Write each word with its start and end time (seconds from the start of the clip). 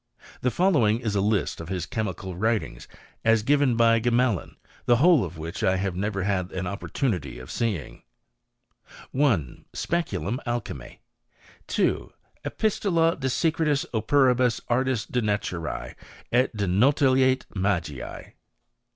The 0.41 0.49
following 0.49 0.99
is 0.99 1.13
a 1.15 1.21
list 1.21 1.61
)f 1.61 1.67
his 1.67 1.85
chemical 1.85 2.35
writings, 2.35 2.87
as 3.23 3.43
given 3.43 3.75
by 3.75 3.99
Gmehn, 3.99 4.55
thi^ 4.87 4.97
irhole 4.97 5.27
ef 5.27 5.37
which 5.37 5.61
I 5.61 5.75
have 5.75 5.95
never 5.95 6.23
had 6.23 6.51
an 6.53 6.65
opportunity 6.65 7.35
df 7.35 8.01
leeilig: 9.13 9.59
Ik 9.59 9.65
Speculum 9.73 10.39
Alchymise.* 10.47 10.97
2. 11.67 12.11
Epistola 12.43 13.19
de 13.19 13.27
Secretis 13.27 13.85
Operibus 13.93 14.59
Artis 14.69 15.05
et 15.13 15.23
Natures 15.23 15.93
^t 16.33 16.49
le 16.51 16.67
NuUitate 16.67 17.45
Magi^e. 17.55 18.31